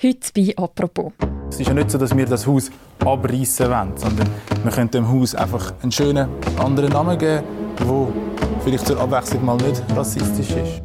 Heute 0.00 0.30
bei 0.32 0.54
«Apropos». 0.56 1.10
Es 1.50 1.58
ist 1.58 1.66
ja 1.66 1.74
nicht 1.74 1.90
so, 1.90 1.98
dass 1.98 2.16
wir 2.16 2.24
das 2.24 2.46
Haus 2.46 2.70
abreißen 3.00 3.68
wollen, 3.68 3.96
sondern 3.96 4.28
wir 4.62 4.70
können 4.70 4.92
dem 4.92 5.08
Haus 5.08 5.34
einfach 5.34 5.74
einen 5.82 5.90
schönen 5.90 6.28
anderen 6.56 6.92
Namen 6.92 7.18
geben, 7.18 7.42
der 7.80 8.08
vielleicht 8.62 8.86
zur 8.86 9.00
Abwechslung 9.00 9.44
mal 9.44 9.56
nicht 9.56 9.82
rassistisch 9.96 10.50
ist. 10.50 10.82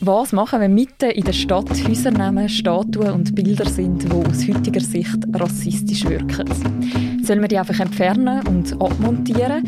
Was 0.00 0.32
machen, 0.32 0.58
wenn 0.58 0.74
mitten 0.74 1.10
in 1.10 1.22
der 1.22 1.32
Stadt 1.32 1.70
Häusernamen, 1.86 2.48
Statuen 2.48 3.12
und 3.12 3.36
Bilder 3.36 3.70
sind, 3.70 4.02
die 4.02 4.10
aus 4.10 4.48
heutiger 4.48 4.80
Sicht 4.80 5.18
rassistisch 5.32 6.04
wirken? 6.04 6.48
Soll 7.22 7.36
man 7.36 7.50
die 7.50 7.58
einfach 7.58 7.78
entfernen 7.78 8.44
und 8.48 8.72
abmontieren? 8.82 9.62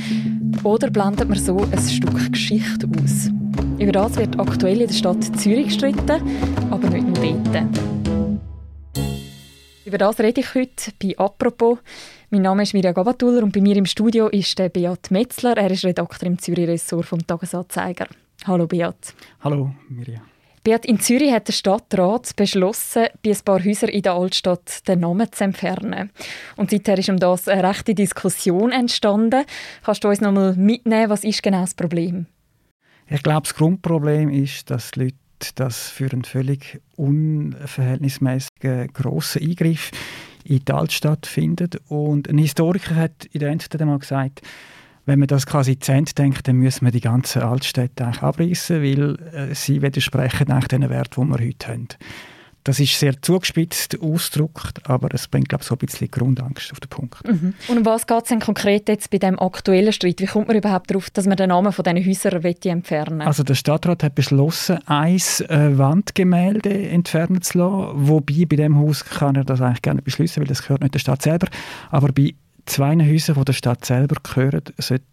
Oder 0.64 0.90
blendet 0.90 1.28
man 1.28 1.38
so 1.38 1.58
ein 1.58 1.78
Stück 1.78 2.32
Geschichte 2.32 2.88
aus? 3.00 3.30
Über 3.78 3.92
das 3.92 4.16
wird 4.16 4.40
aktuell 4.40 4.80
in 4.80 4.88
der 4.88 4.94
Stadt 4.94 5.22
Zürich 5.38 5.66
gestritten, 5.66 6.20
aber 6.72 6.90
nicht 6.90 7.06
nur 7.06 7.40
dort. 7.52 7.93
Über 9.84 9.98
das 9.98 10.18
rede 10.18 10.40
ich 10.40 10.54
heute 10.54 10.92
bei 11.02 11.14
«Apropos». 11.18 11.78
Mein 12.30 12.40
Name 12.40 12.62
ist 12.62 12.72
Mirja 12.72 12.92
Gabatuller 12.92 13.42
und 13.42 13.52
bei 13.52 13.60
mir 13.60 13.76
im 13.76 13.84
Studio 13.84 14.28
ist 14.28 14.58
der 14.58 14.70
Beat 14.70 15.10
Metzler. 15.10 15.58
Er 15.58 15.70
ist 15.70 15.84
Redakteur 15.84 16.26
im 16.26 16.38
Zürich-Ressort 16.38 17.04
vom 17.04 17.26
«Tagesanzeiger». 17.26 18.06
Hallo 18.46 18.66
Beat. 18.66 19.14
Hallo 19.40 19.74
Mirja. 19.90 20.22
Beat, 20.62 20.86
in 20.86 21.00
Zürich 21.00 21.32
hat 21.32 21.48
der 21.48 21.52
Stadtrat 21.52 22.34
beschlossen, 22.34 23.08
bei 23.22 23.32
ein 23.32 23.38
paar 23.44 23.62
Häusern 23.62 23.90
in 23.90 24.00
der 24.00 24.14
Altstadt 24.14 24.88
den 24.88 25.00
Namen 25.00 25.30
zu 25.30 25.44
entfernen. 25.44 26.10
Und 26.56 26.70
seither 26.70 26.96
ist 26.96 27.10
um 27.10 27.18
das 27.18 27.46
eine 27.46 27.68
rechte 27.68 27.94
Diskussion 27.94 28.72
entstanden. 28.72 29.44
Kannst 29.84 30.02
du 30.02 30.08
uns 30.08 30.22
noch 30.22 30.32
mal 30.32 30.54
mitnehmen, 30.56 31.10
was 31.10 31.24
ist 31.24 31.42
genau 31.42 31.60
das 31.60 31.74
Problem? 31.74 32.24
Ich 33.10 33.22
glaube, 33.22 33.42
das 33.42 33.54
Grundproblem 33.54 34.30
ist, 34.30 34.70
dass 34.70 34.92
die 34.92 35.00
Leute 35.00 35.16
das 35.54 35.88
für 35.88 36.10
einen 36.10 36.24
völlig 36.24 36.80
unverhältnismäßigen 36.96 38.92
grossen 38.92 39.42
Eingriff 39.42 39.90
in 40.44 40.64
die 40.64 40.72
Altstadt 40.72 41.26
finden. 41.26 41.70
Und 41.88 42.28
ein 42.28 42.38
Historiker 42.38 42.96
hat 42.96 43.24
in 43.32 43.40
der 43.40 43.50
Endzeit 43.50 43.80
einmal 43.80 43.98
gesagt, 43.98 44.42
wenn 45.06 45.18
man 45.18 45.28
das 45.28 45.46
quasi 45.46 45.78
zu 45.78 45.92
Ende 45.92 46.12
denkt, 46.14 46.48
dann 46.48 46.56
müssen 46.56 46.84
wir 46.86 46.92
die 46.92 47.00
ganze 47.00 47.44
Altstädte 47.44 48.06
abreißen, 48.06 48.82
weil 48.82 49.18
äh, 49.34 49.54
sie 49.54 49.82
widersprechen 49.82 50.50
eigentlich 50.50 50.68
den 50.68 50.88
Wert, 50.88 51.16
den 51.16 51.28
wir 51.28 51.38
heute 51.38 51.68
haben. 51.68 51.88
Das 52.64 52.80
ist 52.80 52.98
sehr 52.98 53.20
zugespitzt 53.20 54.00
ausgedrückt, 54.00 54.88
aber 54.88 55.08
es 55.12 55.28
bringt, 55.28 55.50
glaube 55.50 55.62
ich, 55.62 55.68
so 55.68 55.74
ein 55.74 55.78
bisschen 55.78 56.10
Grundangst 56.10 56.72
auf 56.72 56.80
den 56.80 56.88
Punkt. 56.88 57.26
Mhm. 57.28 57.52
Und 57.68 57.78
um 57.78 57.84
was 57.84 58.06
geht 58.06 58.22
es 58.22 58.28
denn 58.30 58.40
konkret 58.40 58.88
jetzt 58.88 59.10
bei 59.10 59.18
dem 59.18 59.38
aktuellen 59.38 59.92
Streit? 59.92 60.20
Wie 60.20 60.26
kommt 60.26 60.48
man 60.48 60.56
überhaupt 60.56 60.90
darauf, 60.90 61.10
dass 61.10 61.26
man 61.26 61.36
den 61.36 61.50
Namen 61.50 61.72
von 61.72 61.82
diesen 61.82 62.04
Häusern 62.06 62.42
entfernen 62.42 63.20
Also 63.20 63.42
der 63.42 63.54
Stadtrat 63.54 64.02
hat 64.02 64.14
beschlossen, 64.14 64.78
ein 64.86 65.16
äh, 65.16 65.76
Wandgemälde 65.76 66.70
entfernen 66.88 67.42
zu 67.42 67.58
lassen, 67.58 68.08
wobei 68.08 68.46
bei 68.48 68.56
dem 68.56 68.78
Haus 68.78 69.04
kann 69.04 69.36
er 69.36 69.44
das 69.44 69.60
eigentlich 69.60 69.82
gerne 69.82 70.00
beschließen, 70.00 70.40
weil 70.40 70.48
das 70.48 70.62
gehört 70.62 70.80
nicht 70.80 70.94
der 70.94 71.00
Stadt 71.00 71.20
selber. 71.20 71.48
Aber 71.90 72.08
bei 72.12 72.34
zwei 72.64 72.96
Häusern, 72.96 73.36
die 73.36 73.44
der 73.44 73.52
Stadt 73.52 73.84
selber 73.84 74.16
gehören, 74.22 74.62
sollte 74.78 75.04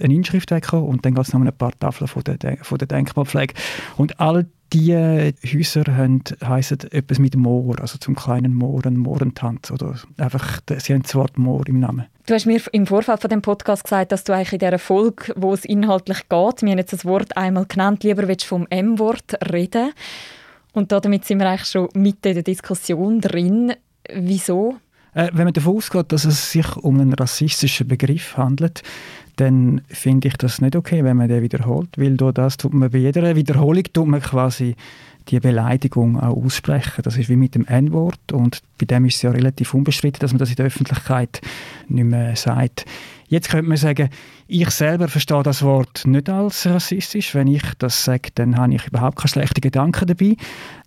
eine 0.00 0.14
Inschrift 0.14 0.50
wegkommen 0.50 0.88
und 0.88 1.04
dann 1.04 1.14
geht 1.14 1.26
es 1.26 1.32
noch 1.32 1.40
ein 1.40 1.52
paar 1.52 1.72
Tafeln 1.78 2.08
von 2.08 2.22
der, 2.24 2.58
von 2.62 2.78
der 2.78 2.88
Denkmalpflege. 2.88 3.54
Und 3.96 4.20
all 4.20 4.46
diese 4.72 5.34
Häuser 5.44 5.84
haben, 5.96 6.22
heissen 6.42 6.78
etwas 6.90 7.18
mit 7.18 7.36
Moor, 7.36 7.78
also 7.80 7.98
zum 7.98 8.14
kleinen 8.14 8.54
Moor, 8.54 8.84
ein 8.86 8.96
Mohrentanz. 8.96 9.70
Oder 9.70 9.96
einfach, 10.16 10.60
sie 10.78 10.94
haben 10.94 11.02
das 11.02 11.14
Wort 11.14 11.36
Moor 11.38 11.66
im 11.66 11.80
Namen. 11.80 12.06
Du 12.26 12.34
hast 12.34 12.46
mir 12.46 12.60
im 12.72 12.86
Vorfeld 12.86 13.20
von 13.20 13.30
dem 13.30 13.42
Podcast 13.42 13.84
gesagt, 13.84 14.12
dass 14.12 14.24
du 14.24 14.32
eigentlich 14.32 14.54
in 14.54 14.58
dieser 14.60 14.78
Folge, 14.78 15.34
wo 15.36 15.52
es 15.52 15.64
inhaltlich 15.64 16.28
geht, 16.28 16.62
wir 16.62 16.70
haben 16.70 16.78
jetzt 16.78 16.92
das 16.92 17.04
Wort 17.04 17.36
einmal 17.36 17.66
genannt, 17.66 18.04
lieber 18.04 18.26
willst 18.28 18.46
vom 18.46 18.66
M-Wort 18.70 19.34
reden. 19.52 19.92
Und 20.72 20.90
damit 20.90 21.26
sind 21.26 21.38
wir 21.40 21.48
eigentlich 21.48 21.68
schon 21.68 21.88
mitten 21.94 22.28
in 22.28 22.34
der 22.34 22.42
Diskussion 22.42 23.20
drin. 23.20 23.74
Wieso? 24.10 24.76
Äh, 25.14 25.30
wenn 25.34 25.44
man 25.44 25.52
davon 25.52 25.76
ausgeht, 25.76 26.10
dass 26.12 26.24
es 26.24 26.52
sich 26.52 26.76
um 26.76 26.98
einen 26.98 27.12
rassistischen 27.12 27.86
Begriff 27.86 28.36
handelt, 28.36 28.82
dann 29.42 29.82
finde 29.88 30.28
ich 30.28 30.36
das 30.36 30.60
nicht 30.60 30.76
okay, 30.76 31.02
wenn 31.02 31.16
man 31.16 31.28
den 31.28 31.42
wiederholt, 31.42 31.88
weil 31.96 32.16
durch 32.16 32.34
das 32.34 32.56
tut 32.56 32.72
man 32.72 32.90
bei 32.90 32.98
jeder 32.98 33.34
Wiederholung 33.34 33.82
tut 33.92 34.06
man 34.06 34.20
quasi 34.20 34.76
die 35.28 35.40
Beleidigung 35.40 36.18
auch 36.18 36.36
aussprechen. 36.36 37.02
Das 37.02 37.16
ist 37.16 37.28
wie 37.28 37.36
mit 37.36 37.54
dem 37.54 37.66
N-Wort 37.66 38.32
und 38.32 38.62
bei 38.78 38.86
dem 38.86 39.04
ist 39.04 39.16
es 39.16 39.22
ja 39.22 39.30
relativ 39.30 39.74
unbestritten, 39.74 40.20
dass 40.20 40.32
man 40.32 40.38
das 40.38 40.50
in 40.50 40.56
der 40.56 40.66
Öffentlichkeit 40.66 41.40
nicht 41.88 42.04
mehr 42.04 42.36
sagt. 42.36 42.84
Jetzt 43.28 43.48
könnte 43.48 43.68
man 43.68 43.78
sagen, 43.78 44.10
ich 44.46 44.70
selber 44.70 45.08
verstehe 45.08 45.42
das 45.42 45.62
Wort 45.62 46.06
nicht 46.06 46.28
als 46.28 46.66
rassistisch. 46.66 47.34
Wenn 47.34 47.46
ich 47.46 47.62
das 47.78 48.04
sage, 48.04 48.28
dann 48.34 48.56
habe 48.56 48.74
ich 48.74 48.86
überhaupt 48.86 49.16
keine 49.16 49.30
schlechten 49.30 49.60
Gedanken 49.60 50.06
dabei. 50.06 50.36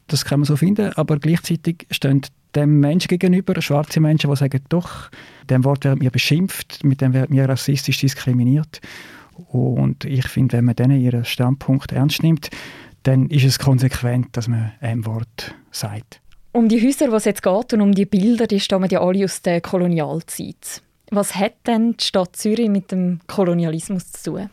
Das 0.07 0.25
kann 0.25 0.39
man 0.39 0.45
so 0.45 0.55
finden, 0.55 0.93
aber 0.93 1.17
gleichzeitig 1.17 1.88
stehen 1.91 2.21
dem 2.55 2.79
Menschen 2.79 3.07
gegenüber, 3.07 3.61
schwarze 3.61 3.99
Menschen, 3.99 4.29
die 4.29 4.35
sagen, 4.38 4.61
doch, 4.69 5.09
dem 5.49 5.63
Wort 5.66 5.83
werden 5.83 6.01
wir 6.01 6.11
beschimpft, 6.11 6.83
mit 6.83 7.01
dem 7.01 7.13
werden 7.13 7.35
wir 7.35 7.49
rassistisch 7.49 7.99
diskriminiert. 7.99 8.81
Und 9.49 10.05
ich 10.05 10.27
finde, 10.27 10.57
wenn 10.57 10.66
man 10.66 10.75
denen 10.75 11.01
ihren 11.01 11.25
Standpunkt 11.25 11.91
ernst 11.91 12.23
nimmt, 12.23 12.49
dann 13.03 13.27
ist 13.27 13.43
es 13.43 13.59
konsequent, 13.59 14.35
dass 14.38 14.47
man 14.47 14.71
ein 14.79 15.05
Wort 15.05 15.53
sagt. 15.71 16.22
Um 16.53 16.69
die 16.69 16.81
Häuser, 16.81 17.11
was 17.11 17.25
jetzt 17.25 17.43
geht 17.43 17.73
und 17.73 17.81
um 17.81 17.91
die 17.91 18.05
Bilder, 18.05 18.47
die 18.47 18.61
stammen 18.61 18.89
ja 18.89 19.01
alle 19.01 19.25
aus 19.25 19.41
der 19.41 19.59
Kolonialzeit. 19.59 20.81
Was 21.11 21.35
hat 21.35 21.53
denn 21.67 21.97
die 21.97 22.03
Stadt 22.03 22.35
Zürich 22.35 22.69
mit 22.69 22.91
dem 22.91 23.19
Kolonialismus 23.27 24.11
zu 24.11 24.31
tun? 24.31 24.49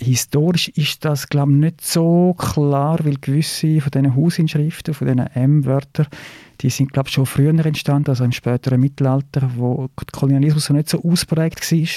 Historisch 0.00 0.68
ist 0.70 1.04
das 1.04 1.28
glaube 1.28 1.52
ich, 1.52 1.58
nicht 1.58 1.80
so 1.84 2.34
klar, 2.34 2.98
weil 3.02 3.16
gewisse 3.16 3.80
von 3.80 3.90
diesen 3.90 4.16
Hausinschriften, 4.16 4.94
von 4.94 5.06
diesen 5.06 5.26
M-Wörtern, 5.26 6.06
die 6.60 6.70
sind 6.70 6.92
glaube 6.92 7.08
ich, 7.08 7.14
schon 7.14 7.26
früher 7.26 7.64
entstanden, 7.64 8.10
also 8.10 8.24
im 8.24 8.32
späteren 8.32 8.80
Mittelalter, 8.80 9.50
wo 9.56 9.88
der 9.98 10.06
Kolonialismus 10.12 10.68
noch 10.68 10.76
nicht 10.76 10.88
so 10.88 11.02
ausprägt 11.02 11.70
war. 11.70 11.88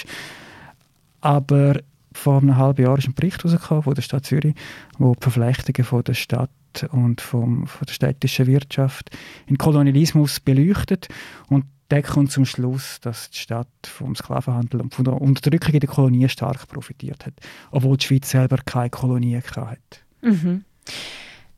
Aber 1.21 1.79
vor 2.13 2.41
einem 2.41 2.57
halben 2.57 2.83
Jahr 2.83 2.97
ist 2.97 3.07
ein 3.07 3.13
Bericht 3.13 3.43
herausgekommen 3.43 3.83
von 3.83 3.95
der 3.95 4.01
Stadt 4.01 4.25
Zürich, 4.25 4.55
wo 4.97 5.13
die 5.13 5.21
Verflechtungen 5.21 5.85
von 5.85 6.03
der 6.03 6.13
Stadt 6.13 6.49
und 6.91 7.21
vom, 7.21 7.67
von 7.67 7.85
der 7.85 7.93
städtischen 7.93 8.47
Wirtschaft 8.47 9.09
in 9.45 9.57
Kolonialismus 9.57 10.39
beleuchtet. 10.39 11.07
Und 11.49 11.65
der 11.91 12.01
kommt 12.01 12.31
zum 12.31 12.45
Schluss, 12.45 12.99
dass 13.01 13.29
die 13.29 13.37
Stadt 13.37 13.67
vom 13.83 14.15
Sklavenhandel 14.15 14.81
und 14.81 14.95
von 14.95 15.05
der 15.05 15.21
Unterdrückung 15.21 15.73
in 15.75 15.79
der 15.79 15.89
Kolonie 15.89 16.27
stark 16.29 16.67
profitiert 16.67 17.25
hat, 17.25 17.33
obwohl 17.71 17.97
die 17.97 18.05
Schweiz 18.05 18.31
selber 18.31 18.57
keine 18.65 18.89
Kolonie 18.89 19.37
hatte. 19.37 19.77
Mhm. 20.21 20.63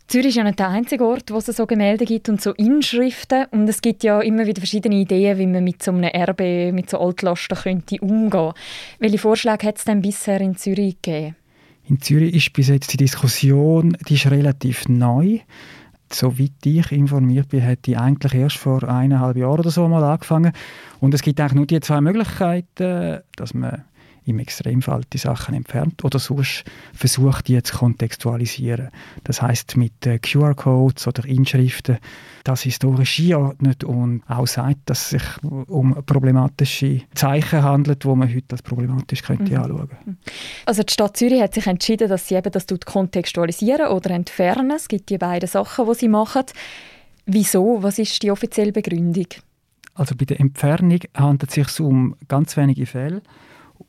Zürich 0.07 0.27
ist 0.27 0.35
ja 0.35 0.43
nicht 0.43 0.59
der 0.59 0.69
einzige 0.69 1.03
Ort, 1.03 1.31
wo 1.31 1.37
es 1.37 1.45
so 1.45 1.65
Gemälde 1.65 2.05
gibt 2.05 2.29
und 2.29 2.39
so 2.39 2.51
Inschriften. 2.53 3.45
Und 3.51 3.67
es 3.67 3.81
gibt 3.81 4.03
ja 4.03 4.21
immer 4.21 4.45
wieder 4.45 4.61
verschiedene 4.61 4.95
Ideen, 4.95 5.37
wie 5.39 5.47
man 5.47 5.63
mit 5.63 5.81
so 5.81 5.91
einem 5.91 6.03
Erbe, 6.03 6.71
mit 6.73 6.89
so 6.89 6.99
Altlasten 6.99 7.57
könnte 7.57 7.99
umgehen. 8.01 8.53
Welche 8.99 9.17
Vorschläge 9.17 9.65
hat 9.67 9.77
es 9.77 9.85
denn 9.85 10.01
bisher 10.01 10.41
in 10.41 10.55
Zürich 10.57 11.01
gegeben? 11.01 11.35
In 11.87 12.01
Zürich 12.01 12.35
ist 12.35 12.53
bis 12.53 12.67
jetzt 12.67 12.93
die 12.93 12.97
Diskussion, 12.97 13.97
die 14.07 14.15
ist 14.15 14.27
relativ 14.27 14.87
neu 14.87 15.39
soweit 16.11 16.51
ich 16.63 16.91
informiert 16.91 17.49
bin, 17.49 17.65
hat 17.65 17.85
die 17.85 17.97
eigentlich 17.97 18.33
erst 18.33 18.57
vor 18.57 18.83
eineinhalb 18.83 19.37
Jahren 19.37 19.59
oder 19.59 19.71
so 19.71 19.87
mal 19.87 20.03
angefangen. 20.03 20.51
Und 20.99 21.13
es 21.13 21.21
gibt 21.21 21.39
eigentlich 21.39 21.53
nur 21.53 21.65
die 21.65 21.79
zwei 21.79 22.01
Möglichkeiten, 22.01 23.21
dass 23.35 23.53
man 23.53 23.83
im 24.25 24.39
Extremfall 24.39 25.01
die 25.11 25.17
Sachen 25.17 25.55
entfernt 25.55 26.03
oder 26.03 26.19
sonst 26.19 26.63
versucht, 26.93 27.47
die 27.47 27.61
zu 27.61 27.77
kontextualisieren. 27.77 28.89
Das 29.23 29.41
heißt 29.41 29.77
mit 29.77 30.05
äh, 30.05 30.19
QR-Codes 30.19 31.07
oder 31.07 31.25
Inschriften 31.25 31.97
das 32.43 32.61
historisch 32.61 33.19
einordnet 33.19 33.83
und 33.83 34.23
auch 34.27 34.47
sagt, 34.47 34.81
dass 34.85 35.03
es 35.03 35.09
sich 35.09 35.43
um 35.67 35.95
problematische 36.05 37.01
Zeichen 37.13 37.63
handelt, 37.63 38.05
wo 38.05 38.15
man 38.15 38.29
heute 38.29 38.45
als 38.51 38.61
problematisch 38.61 39.23
könnte 39.23 39.51
mhm. 39.51 39.57
anschauen 39.57 39.89
könnte. 39.89 40.17
Also 40.65 40.83
die 40.83 40.93
Stadt 40.93 41.17
Zürich 41.17 41.41
hat 41.41 41.53
sich 41.53 41.67
entschieden, 41.67 42.09
dass 42.09 42.27
sie 42.27 42.35
eben 42.35 42.51
das 42.51 42.65
kontextualisieren 42.85 43.87
oder 43.87 44.11
entfernen. 44.11 44.71
Es 44.71 44.87
gibt 44.87 45.09
die 45.09 45.17
beiden 45.17 45.47
Sachen, 45.47 45.85
die 45.87 45.95
sie 45.95 46.07
machen. 46.07 46.45
Wieso? 47.25 47.81
Was 47.81 47.97
ist 47.99 48.21
die 48.21 48.31
offizielle 48.31 48.71
Begründung? 48.71 49.27
Also 49.95 50.13
bei 50.15 50.25
der 50.25 50.39
Entfernung 50.39 50.99
handelt 51.13 51.49
es 51.49 51.55
sich 51.55 51.79
um 51.79 52.15
ganz 52.27 52.55
wenige 52.57 52.85
Fälle. 52.85 53.21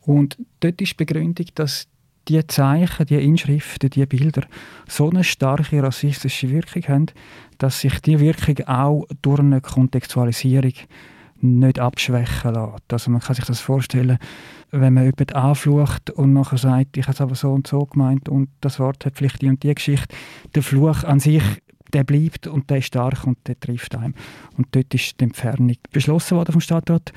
Und 0.00 0.38
dort 0.60 0.80
ist 0.80 0.92
die 0.92 1.04
Begründung, 1.04 1.46
dass 1.54 1.88
die 2.28 2.44
Zeichen, 2.46 3.06
die 3.06 3.22
Inschriften, 3.22 3.90
die 3.90 4.04
Bilder 4.06 4.42
so 4.88 5.08
eine 5.10 5.22
starke 5.22 5.82
rassistische 5.82 6.50
Wirkung 6.50 6.82
haben, 6.88 7.06
dass 7.58 7.80
sich 7.80 8.00
die 8.00 8.18
Wirkung 8.18 8.66
auch 8.66 9.06
durch 9.22 9.40
eine 9.40 9.60
Kontextualisierung 9.60 10.72
nicht 11.40 11.78
abschwächen 11.78 12.54
lässt. 12.54 12.92
Also 12.92 13.10
man 13.10 13.20
kann 13.20 13.36
sich 13.36 13.44
das 13.44 13.60
vorstellen, 13.60 14.18
wenn 14.70 14.94
man 14.94 15.04
jemanden 15.04 15.34
anflucht 15.34 16.10
und 16.10 16.32
nachher 16.32 16.58
sagt, 16.58 16.96
ich 16.96 17.04
habe 17.04 17.14
es 17.14 17.20
aber 17.20 17.34
so 17.34 17.52
und 17.52 17.66
so 17.66 17.84
gemeint 17.86 18.28
und 18.28 18.48
das 18.60 18.80
Wort 18.80 19.04
hat 19.06 19.16
vielleicht 19.16 19.42
die 19.42 19.48
und 19.48 19.62
die 19.62 19.74
Geschichte, 19.74 20.14
der 20.54 20.62
Fluch 20.62 21.04
an 21.04 21.20
sich, 21.20 21.42
der 21.92 22.04
bleibt 22.04 22.46
und 22.46 22.68
der 22.70 22.78
ist 22.78 22.86
stark 22.86 23.26
und 23.26 23.38
der 23.46 23.58
trifft 23.60 23.94
einem. 23.94 24.14
Und 24.56 24.68
dort 24.72 24.92
ist 24.94 25.20
die 25.20 25.24
Entfernung 25.24 25.76
beschlossen 25.92 26.36
worden 26.36 26.52
vom 26.52 26.60
Stadtrat. 26.60 27.12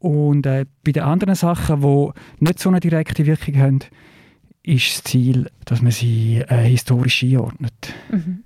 Und 0.00 0.46
äh, 0.46 0.64
bei 0.82 0.92
den 0.92 1.02
anderen 1.02 1.34
Sachen, 1.34 1.82
die 1.82 2.10
nicht 2.44 2.58
so 2.58 2.70
eine 2.70 2.80
direkte 2.80 3.26
Wirkung 3.26 3.56
haben, 3.58 3.78
ist 4.62 4.94
das 4.94 5.04
Ziel, 5.04 5.50
dass 5.64 5.80
man 5.80 5.92
sie 5.92 6.44
äh, 6.48 6.64
historisch 6.64 7.22
einordnet. 7.22 7.94
Mhm. 8.10 8.44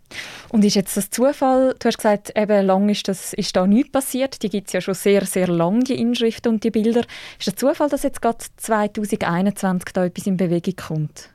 Und 0.50 0.64
ist 0.64 0.76
jetzt 0.76 0.96
das 0.96 1.10
Zufall, 1.10 1.74
du 1.78 1.88
hast 1.88 1.96
gesagt, 1.96 2.32
eben 2.36 2.66
lang 2.66 2.88
ist, 2.88 3.08
das, 3.08 3.32
ist 3.32 3.56
da 3.56 3.66
nichts 3.66 3.90
passiert, 3.90 4.42
die 4.42 4.48
gibt 4.48 4.68
es 4.68 4.72
ja 4.72 4.80
schon 4.80 4.94
sehr, 4.94 5.26
sehr 5.26 5.48
lang, 5.48 5.82
die 5.84 6.00
Inschriften 6.00 6.52
und 6.52 6.64
die 6.64 6.70
Bilder. 6.70 7.02
Ist 7.38 7.48
das 7.48 7.56
Zufall, 7.56 7.88
dass 7.88 8.04
jetzt 8.04 8.22
gerade 8.22 8.38
2021 8.56 9.92
da 9.92 10.04
etwas 10.04 10.26
in 10.26 10.36
Bewegung 10.36 10.76
kommt? 10.76 11.33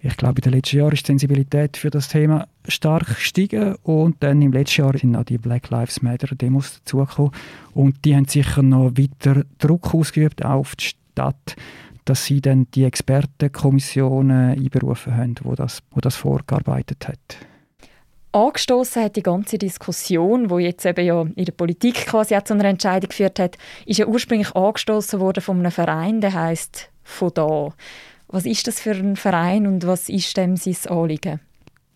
Ich 0.00 0.16
glaube, 0.16 0.38
in 0.38 0.42
den 0.42 0.52
letzten 0.52 0.78
Jahren 0.78 0.92
ist 0.92 1.02
die 1.02 1.12
Sensibilität 1.12 1.76
für 1.76 1.90
das 1.90 2.08
Thema 2.08 2.46
stark 2.68 3.06
gestiegen 3.06 3.74
und 3.82 4.16
dann 4.20 4.40
im 4.42 4.52
letzten 4.52 4.82
Jahr 4.82 4.96
sind 4.96 5.16
auch 5.16 5.24
die 5.24 5.38
Black 5.38 5.70
Lives 5.70 6.02
Matter 6.02 6.34
Demos 6.36 6.78
dazugekommen 6.78 7.32
und 7.74 8.04
die 8.04 8.14
haben 8.14 8.26
sicher 8.26 8.62
noch 8.62 8.92
weiter 8.96 9.44
Druck 9.58 9.92
ausgeübt 9.94 10.44
auf 10.44 10.76
die 10.76 10.84
Stadt, 10.84 11.56
dass 12.04 12.24
sie 12.24 12.40
dann 12.40 12.68
die 12.74 12.84
Expertenkommissionen 12.84 14.52
einberufen 14.52 15.16
haben, 15.16 15.34
wo 15.42 15.56
das, 15.56 15.82
wo 15.90 16.00
das 16.00 16.14
vorgearbeitet 16.14 17.08
hat. 17.08 17.38
Angestoßen 18.30 19.02
hat 19.02 19.16
die 19.16 19.22
ganze 19.22 19.58
Diskussion, 19.58 20.48
wo 20.48 20.58
jetzt 20.58 20.86
eben 20.86 21.04
ja 21.04 21.22
in 21.22 21.44
der 21.44 21.52
Politik 21.52 22.06
quasi 22.06 22.36
auch 22.36 22.44
zu 22.44 22.54
einer 22.54 22.64
Entscheidung 22.66 23.08
geführt 23.08 23.40
hat, 23.40 23.56
ist 23.84 23.98
ja 23.98 24.06
ursprünglich 24.06 24.54
angestoßen 24.54 25.18
worden 25.18 25.42
von 25.42 25.58
einem 25.58 25.72
Verein, 25.72 26.20
der 26.20 26.34
heißt 26.34 26.90
von 27.02 27.32
da. 27.34 27.72
Was 28.28 28.44
ist 28.44 28.66
das 28.66 28.80
für 28.80 28.92
ein 28.92 29.16
Verein 29.16 29.66
und 29.66 29.86
was 29.86 30.08
ist 30.08 30.36
dem 30.36 30.56
sein 30.56 30.76
Anliegen? 30.88 31.40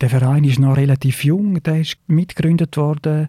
Der 0.00 0.08
Verein 0.08 0.44
ist 0.44 0.58
noch 0.58 0.76
relativ 0.76 1.24
jung, 1.24 1.62
der 1.62 1.80
ist 1.80 1.96
mitgegründet 2.06 2.76
worden 2.76 3.28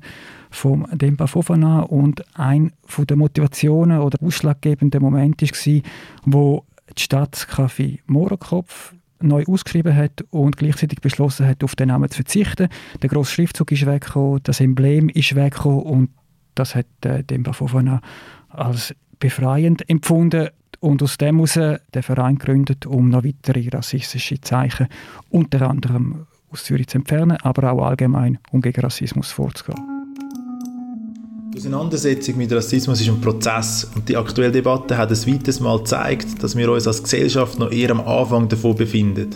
vom 0.50 0.88
Demba 0.92 1.28
Fofana 1.28 1.82
und 1.82 2.24
ein 2.38 2.72
der 2.98 3.18
Motivationen 3.18 4.00
oder 4.00 4.18
ausschlaggebenden 4.26 5.02
Momente 5.02 5.46
war, 5.46 5.82
wo 6.26 6.66
die 6.98 7.02
Stadt 7.02 7.36
Café 7.36 8.00
Mohrenkopf 8.08 8.94
neu 9.22 9.44
ausgeschrieben 9.46 9.96
hat 9.96 10.24
und 10.32 10.58
gleichzeitig 10.58 11.00
beschlossen 11.02 11.46
hat, 11.46 11.64
auf 11.64 11.76
den 11.76 11.90
Namen 11.90 12.10
zu 12.10 12.18
verzichten. 12.18 12.70
Der 13.02 13.10
grosse 13.10 13.34
Schriftzug 13.34 13.72
ist 13.72 13.86
weggekommen, 13.86 14.42
das 14.44 14.60
Emblem 14.60 15.10
ist 15.10 15.36
weggekommen 15.36 15.82
und 15.82 16.10
das 16.56 16.76
hat 16.76 16.88
äh, 17.04 17.24
Demba 17.24 17.54
Fofana 17.54 18.02
als 18.50 18.96
befreiend 19.24 19.90
empfunden 19.90 20.50
und 20.82 21.02
aus 21.02 21.18
dem 21.18 21.38
heraus 21.38 21.54
den 21.54 22.04
Verein 22.04 22.38
gegründet, 22.38 22.86
um 22.86 23.08
noch 23.08 23.24
weitere 23.24 23.70
rassistische 23.70 24.42
Zeichen 24.42 24.88
unter 25.30 25.70
anderem 25.70 26.26
aus 26.52 26.66
Zürich 26.66 26.88
zu 26.88 26.98
entfernen, 26.98 27.38
aber 27.42 27.72
auch 27.72 27.86
allgemein, 27.86 28.38
um 28.52 28.62
gegen 28.62 28.82
Rassismus 28.82 29.32
vorzugehen. 29.32 29.80
Die 31.54 31.58
Auseinandersetzung 31.58 32.36
mit 32.36 32.52
Rassismus 32.52 33.00
ist 33.00 33.08
ein 33.08 33.22
Prozess 33.22 33.90
und 33.96 34.10
die 34.10 34.18
aktuelle 34.18 34.52
Debatte 34.52 34.98
hat 34.98 35.10
ein 35.10 35.34
weiteres 35.34 35.62
Mal 35.62 35.78
gezeigt, 35.78 36.44
dass 36.44 36.58
wir 36.58 36.70
uns 36.70 36.86
als 36.86 37.02
Gesellschaft 37.02 37.60
noch 37.60 37.72
eher 37.72 37.92
am 37.92 38.02
Anfang 38.02 38.50
davon 38.50 38.76
befinden. 38.76 39.30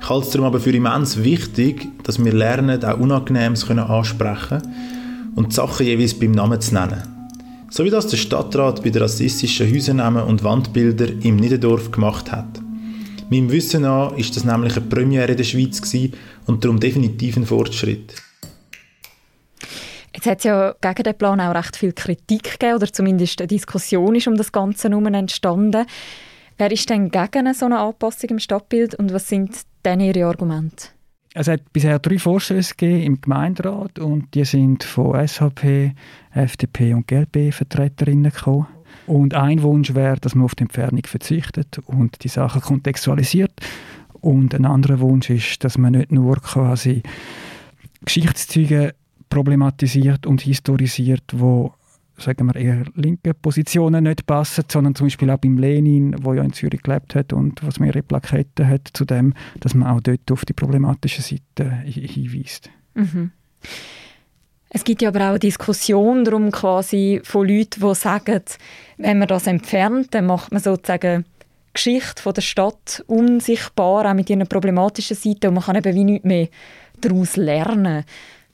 Ich 0.00 0.08
halte 0.08 0.26
es 0.26 0.32
darum 0.32 0.46
aber 0.46 0.58
für 0.58 0.72
immens 0.74 1.22
wichtig, 1.22 1.86
dass 2.04 2.24
wir 2.24 2.32
lernen, 2.32 2.82
auch 2.82 2.98
Unangenehmes 2.98 3.68
ansprechen 3.68 4.62
und 5.34 5.50
die 5.50 5.54
Sachen 5.54 5.84
jeweils 5.84 6.18
beim 6.18 6.32
Namen 6.32 6.60
zu 6.62 6.72
nennen. 6.72 7.11
So 7.72 7.86
wie 7.86 7.90
das 7.90 8.06
der 8.06 8.18
Stadtrat 8.18 8.82
bei 8.82 8.90
den 8.90 9.00
rassistischen 9.00 9.66
Häusernamen 9.66 10.24
und 10.24 10.44
Wandbildern 10.44 11.22
im 11.22 11.36
Niederdorf 11.36 11.90
gemacht 11.90 12.30
hat. 12.30 12.60
Meinem 13.30 13.50
Wissen 13.50 13.80
nach 13.80 14.14
ist 14.18 14.36
das 14.36 14.44
nämlich 14.44 14.76
eine 14.76 14.84
Premiere 14.84 15.30
in 15.30 15.38
der 15.38 15.44
Schweiz 15.44 15.80
und 16.46 16.62
darum 16.62 16.78
definitiv 16.78 17.38
ein 17.38 17.46
Fortschritt. 17.46 18.14
Jetzt 20.14 20.26
hat 20.26 20.38
es 20.40 20.44
ja 20.44 20.74
gegen 20.82 21.02
den 21.02 21.16
Plan 21.16 21.40
auch 21.40 21.54
recht 21.54 21.74
viel 21.78 21.94
Kritik 21.94 22.58
gegeben, 22.58 22.76
oder 22.76 22.92
zumindest 22.92 23.40
eine 23.40 23.48
Diskussion 23.48 24.16
ist 24.16 24.28
um 24.28 24.36
das 24.36 24.52
Ganze 24.52 24.90
herum 24.90 25.06
entstanden. 25.06 25.86
Wer 26.58 26.70
ist 26.70 26.90
denn 26.90 27.10
gegen 27.10 27.54
so 27.54 27.64
eine 27.64 27.78
Anpassung 27.78 28.28
im 28.28 28.38
Stadtbild 28.38 28.96
und 28.96 29.14
was 29.14 29.30
sind 29.30 29.56
denn 29.82 30.00
Ihre 30.00 30.26
Argumente? 30.26 30.88
Es 31.34 31.48
hat 31.48 31.72
bisher 31.72 31.98
drei 31.98 32.18
Vorstöße 32.18 32.74
im 32.84 33.20
Gemeinderat 33.20 33.98
und 33.98 34.34
die 34.34 34.44
sind 34.44 34.84
von 34.84 35.26
SVP, 35.26 35.94
FDP 36.32 36.92
und 36.92 37.06
GLP 37.06 37.54
Vertreterinnen 37.54 38.30
gekommen. 38.30 38.66
Und 39.06 39.34
ein 39.34 39.62
Wunsch 39.62 39.94
wäre, 39.94 40.18
dass 40.20 40.34
man 40.34 40.44
auf 40.44 40.54
die 40.54 40.64
Entfernung 40.64 41.04
verzichtet 41.06 41.78
und 41.86 42.22
die 42.22 42.28
Sachen 42.28 42.60
kontextualisiert. 42.60 43.52
Und 44.20 44.54
ein 44.54 44.66
anderer 44.66 45.00
Wunsch 45.00 45.30
ist, 45.30 45.64
dass 45.64 45.78
man 45.78 45.92
nicht 45.92 46.12
nur 46.12 46.36
quasi 46.36 47.02
Geschichtszeuge 48.04 48.94
problematisiert 49.30 50.26
und 50.26 50.42
historisiert, 50.42 51.24
wo 51.32 51.72
sagen 52.22 52.46
wir 52.46 52.56
eher 52.56 52.84
linke 52.94 53.34
Positionen 53.34 54.04
nicht 54.04 54.26
passen, 54.26 54.64
sondern 54.70 54.94
zum 54.94 55.06
Beispiel 55.06 55.30
auch 55.30 55.38
beim 55.38 55.58
Lenin, 55.58 56.16
wo 56.22 56.34
ja 56.34 56.42
in 56.42 56.52
Zürich 56.52 56.82
gelebt 56.82 57.14
hat 57.14 57.32
und 57.32 57.64
was 57.66 57.78
mehrere 57.78 58.02
Plaketten 58.02 58.66
hat 58.66 58.88
zu 58.92 59.04
dem, 59.04 59.34
dass 59.60 59.74
man 59.74 59.88
auch 59.88 60.00
dort 60.00 60.30
auf 60.30 60.44
die 60.44 60.52
problematische 60.52 61.22
Seite 61.22 61.70
hinweist. 61.84 62.70
Mhm. 62.94 63.32
Es 64.74 64.84
gibt 64.84 65.02
ja 65.02 65.10
aber 65.10 65.20
auch 65.20 65.30
eine 65.30 65.38
Diskussion 65.38 66.24
darum 66.24 66.50
quasi 66.50 67.20
von 67.24 67.46
Leuten, 67.46 67.80
die 67.80 67.94
sagen, 67.94 68.42
wenn 68.96 69.18
man 69.18 69.28
das 69.28 69.46
entfernt, 69.46 70.14
dann 70.14 70.26
macht 70.26 70.50
man 70.50 70.62
sozusagen 70.62 71.26
Geschichte 71.74 72.22
von 72.22 72.34
der 72.34 72.42
Stadt 72.42 73.04
unsichtbar, 73.06 74.10
auch 74.10 74.14
mit 74.14 74.30
ihren 74.30 74.46
problematischen 74.46 75.16
Seiten 75.16 75.48
und 75.48 75.54
man 75.54 75.64
kann 75.64 75.76
eben 75.76 75.94
wie 75.94 76.04
nichts 76.04 76.26
mehr 76.26 76.48
daraus 77.00 77.36
lernen. 77.36 78.04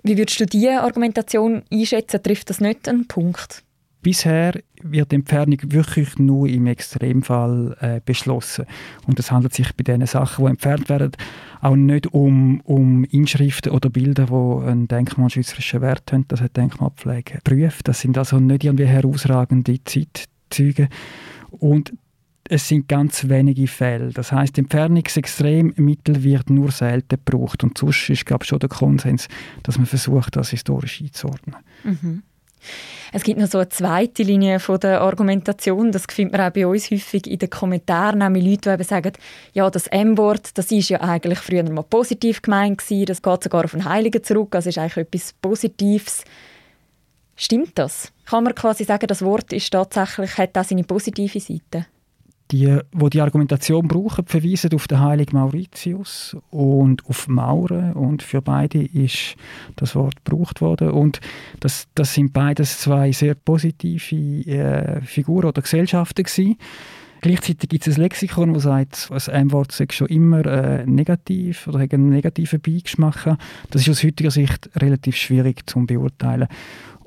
Wie 0.09 0.17
würdest 0.17 0.41
du 0.41 0.47
diese 0.47 0.81
Argumentation 0.81 1.65
einschätzen? 1.71 2.23
Trifft 2.23 2.49
das 2.49 2.63
nicht 2.63 2.89
einen 2.89 3.07
Punkt? 3.07 3.63
Bisher 4.01 4.55
wird 4.83 5.13
die 5.13 5.17
Entfernung 5.17 5.59
wirklich 5.65 6.19
nur 6.19 6.49
im 6.49 6.67
Extremfall 6.67 7.77
äh, 7.81 8.01
beschlossen. 8.03 8.65
Und 9.07 9.19
es 9.19 9.31
handelt 9.31 9.53
sich 9.53 9.77
bei 9.77 9.85
den 9.85 10.07
Sachen, 10.07 10.47
die 10.47 10.51
entfernt 10.51 10.89
werden, 10.89 11.13
auch 11.61 11.77
nicht 11.77 12.07
um, 12.15 12.63
um 12.63 13.05
Inschriften 13.05 13.71
oder 13.71 13.91
Bilder, 13.91 14.25
die 14.25 14.67
einen 14.67 14.89
denkmalschützerischen 14.89 15.83
Wert 15.83 16.11
haben. 16.11 16.25
Das 16.29 16.41
hat 16.41 16.57
Denkmalpflege 16.57 17.35
geprüft. 17.35 17.87
Das 17.87 18.01
sind 18.01 18.17
also 18.17 18.41
nicht 18.41 18.65
irgendwie 18.65 18.87
herausragende 18.87 19.79
Zeitzeuge. 19.85 20.89
Und 21.51 21.93
es 22.49 22.69
sind 22.69 22.89
ganz 22.89 23.29
wenige 23.29 23.67
Fälle. 23.67 24.13
Das 24.13 24.33
heißt, 24.33 24.59
Entfernungsextremmittel 24.59 26.23
wird 26.23 26.51
nur 26.51 26.71
selten 26.71 27.19
gebraucht 27.25 27.63
und 27.63 27.77
sonst 27.77 28.09
ist 28.11 28.27
glaube 28.27 28.45
ich, 28.45 28.49
schon 28.49 28.59
der 28.59 28.69
Konsens, 28.69 29.29
dass 29.63 29.77
man 29.77 29.87
versucht, 29.87 30.37
das 30.37 30.51
historisch 30.51 31.01
einzuordnen. 31.01 31.57
Mhm. 31.85 32.23
Es 33.13 33.23
gibt 33.23 33.39
noch 33.39 33.47
so 33.47 33.59
eine 33.59 33.69
zweite 33.69 34.23
Linie 34.23 34.59
von 34.59 34.81
der 34.81 35.01
Argumentation, 35.01 35.93
das 35.93 36.05
findet 36.11 36.37
man 36.37 36.49
auch 36.49 36.53
bei 36.53 36.67
uns 36.67 36.91
häufig 36.91 37.27
in 37.27 37.39
den 37.39 37.49
Kommentaren, 37.49 38.19
nämlich 38.19 38.45
Leute, 38.45 38.71
die 38.71 38.75
eben 38.75 38.85
sagen, 38.85 39.13
ja, 39.55 39.71
das 39.71 39.87
M-Wort, 39.87 40.59
das 40.59 40.71
ist 40.73 40.91
ja 40.91 41.01
eigentlich 41.01 41.39
früher 41.39 41.63
mal 41.71 41.85
positiv 41.85 42.43
gemeint 42.43 42.79
gewesen, 42.79 43.07
das 43.07 43.23
geht 43.23 43.45
sogar 43.45 43.65
auf 43.65 43.71
den 43.71 43.85
Heiligen 43.85 44.23
zurück, 44.23 44.55
also 44.55 44.69
ist 44.69 44.79
eigentlich 44.79 44.97
etwas 44.97 45.33
Positives. 45.41 46.25
Stimmt 47.37 47.79
das? 47.79 48.13
Kann 48.27 48.45
man 48.45 48.55
quasi 48.55 48.85
sagen, 48.85 49.07
das 49.07 49.23
Wort 49.23 49.53
ist 49.53 49.71
tatsächlich, 49.71 50.37
hat 50.37 50.59
auch 50.59 50.65
seine 50.65 50.85
positive 50.85 51.41
Seite? 51.41 51.87
Die, 52.51 52.79
wo 52.93 53.09
die 53.09 53.21
Argumentation 53.21 53.89
brauchen, 53.89 54.27
verweisen 54.27 54.73
auf 54.75 54.89
den 54.89 55.01
heiligen 55.01 55.37
Mauritius 55.37 56.37
und 56.51 57.05
auf 57.07 57.29
Mauren 57.29 57.93
und 57.93 58.23
für 58.23 58.41
beide 58.41 58.83
ist 58.83 59.37
das 59.77 59.95
Wort 59.95 60.25
gebraucht 60.25 60.61
worden 60.61 60.91
und 60.91 61.21
das, 61.61 61.89
das 61.95 62.15
sind 62.15 62.33
beides 62.33 62.79
zwei 62.79 63.13
sehr 63.13 63.35
positive 63.35 64.15
äh, 64.47 65.01
Figuren 65.03 65.47
oder 65.47 65.63
Gesellschaften 65.63 66.25
gewesen. 66.25 66.57
Gleichzeitig 67.21 67.69
gibt 67.69 67.87
es 67.87 67.97
ein 67.97 68.03
Lexikon, 68.03 68.55
das 68.55 68.63
sagt, 68.63 69.11
das 69.11 69.29
M-Wort 69.29 69.73
sei 69.73 69.87
schon 69.91 70.07
immer 70.07 70.47
äh, 70.47 70.87
negativ 70.87 71.67
oder 71.67 71.81
hat 71.81 71.93
einen 71.93 72.11
negativen 72.11 72.61
Beigeschmack. 72.61 73.37
Das 73.71 73.83
ist 73.83 73.89
aus 73.89 74.05
heutiger 74.05 74.31
Sicht 74.31 74.71
relativ 74.77 75.17
schwierig 75.17 75.69
zu 75.69 75.85
beurteilen. 75.85 76.47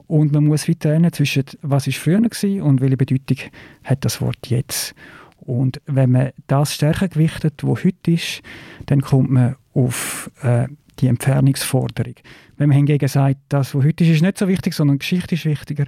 Und 0.07 0.33
man 0.33 0.43
muss 0.43 0.67
weiter 0.67 0.89
trennen 0.89 1.13
zwischen 1.13 1.45
was 1.61 1.87
ist 1.87 1.97
früher 1.97 2.19
war 2.19 2.65
und 2.65 2.81
welche 2.81 2.97
Bedeutung 2.97 3.37
hat 3.85 4.03
das 4.03 4.19
Wort 4.19 4.47
jetzt. 4.47 4.93
Und 5.41 5.81
wenn 5.85 6.11
man 6.11 6.31
das 6.47 6.73
stärker 6.73 7.07
gewichtet, 7.07 7.63
wo 7.63 7.75
heute 7.75 8.11
ist, 8.11 8.41
dann 8.85 9.01
kommt 9.01 9.31
man 9.31 9.55
auf 9.73 10.29
äh, 10.43 10.67
die 10.99 11.07
Entfernungsforderung. 11.07 12.15
Wenn 12.57 12.69
man 12.69 12.77
hingegen 12.77 13.07
sagt, 13.07 13.37
das, 13.49 13.73
was 13.73 13.83
heute 13.83 14.03
ist, 14.03 14.11
ist 14.11 14.21
nicht 14.21 14.37
so 14.37 14.47
wichtig, 14.47 14.73
sondern 14.73 14.99
Geschichte 14.99 15.35
ist 15.35 15.45
wichtiger, 15.45 15.85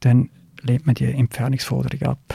dann 0.00 0.30
lehnt 0.62 0.86
man 0.86 0.94
die 0.94 1.06
Entfernungsforderung 1.06 2.08
ab. 2.08 2.34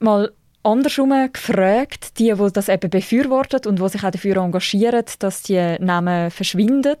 Mal 0.00 0.32
andersrum 0.62 1.12
gefragt, 1.32 2.18
die, 2.18 2.32
die 2.34 2.52
das 2.52 2.68
eben 2.68 2.90
befürworten 2.90 3.68
und 3.68 3.78
die 3.78 3.88
sich 3.88 4.04
auch 4.04 4.10
dafür 4.10 4.36
engagieren, 4.38 5.04
dass 5.18 5.42
die 5.42 5.76
Namen 5.78 6.30
verschwinden, 6.30 6.96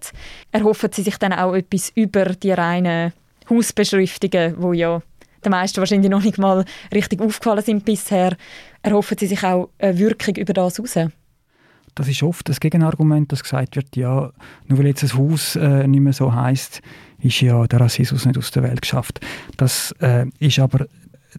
erhoffen 0.52 0.90
sie 0.92 1.02
sich 1.02 1.16
dann 1.18 1.32
auch 1.32 1.54
etwas 1.54 1.90
über 1.94 2.26
die 2.26 2.52
reinen 2.52 3.12
Hausbeschriftungen, 3.48 4.54
wo 4.58 4.72
ja 4.72 5.02
den 5.44 5.50
meisten 5.50 5.78
wahrscheinlich 5.78 6.10
noch 6.10 6.22
nicht 6.22 6.38
mal 6.38 6.64
richtig 6.92 7.20
aufgefallen 7.20 7.62
sind 7.62 7.84
bisher, 7.84 8.36
erhoffen 8.82 9.16
sie 9.18 9.26
sich 9.26 9.42
auch 9.44 9.70
eine 9.78 9.98
Wirkung 9.98 10.36
über 10.36 10.52
das 10.52 10.78
heraus? 10.78 11.12
Das 11.94 12.08
ist 12.08 12.22
oft 12.22 12.48
das 12.48 12.60
Gegenargument, 12.60 13.32
dass 13.32 13.42
gesagt 13.42 13.76
wird, 13.76 13.96
ja, 13.96 14.30
nur 14.68 14.78
weil 14.78 14.86
jetzt 14.86 15.02
ein 15.02 15.16
Haus 15.16 15.56
äh, 15.56 15.86
nicht 15.86 16.00
mehr 16.00 16.12
so 16.12 16.32
heißt, 16.32 16.80
ist 17.18 17.40
ja 17.40 17.66
der 17.66 17.80
Rassismus 17.80 18.26
nicht 18.26 18.38
aus 18.38 18.50
der 18.50 18.62
Welt 18.62 18.82
geschafft. 18.82 19.20
Das 19.56 19.92
äh, 20.00 20.26
ist 20.38 20.58
aber 20.58 20.86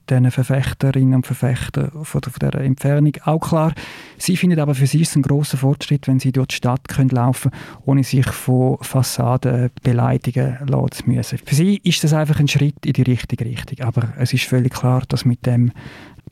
den 0.10 0.29
Verfechterinnen 0.31 1.15
und 1.15 1.27
Verfechtern 1.27 1.91
von, 2.03 2.21
von 2.21 2.31
dieser 2.39 2.62
Entfernung 2.62 3.13
auch 3.25 3.39
klar. 3.39 3.74
Sie 4.17 4.38
finden 4.38 4.60
aber 4.60 4.75
für 4.75 4.88
sie 4.88 5.01
ist 5.01 5.10
es 5.10 5.15
ein 5.15 5.21
grosser 5.21 5.57
Fortschritt, 5.57 6.07
wenn 6.07 6.19
sie 6.19 6.31
durch 6.31 6.48
die 6.48 6.55
Stadt 6.55 6.88
können 6.88 7.10
laufen 7.10 7.51
können, 7.51 7.81
ohne 7.86 8.03
sich 8.03 8.27
von 8.27 8.77
Fassaden 8.81 9.69
beleidigen 9.83 10.57
lassen 10.67 10.91
zu 10.91 11.10
müssen. 11.10 11.39
Für 11.43 11.55
sie 11.55 11.77
ist 11.83 12.03
das 12.03 12.13
einfach 12.13 12.39
ein 12.39 12.48
Schritt 12.48 12.86
in 12.86 12.93
die 12.93 13.03
richtige 13.03 13.45
Richtung. 13.45 13.86
Aber 13.86 14.13
es 14.17 14.33
ist 14.33 14.45
völlig 14.45 14.74
klar, 14.74 15.03
dass 15.07 15.25
mit 15.25 15.45
dem 15.45 15.71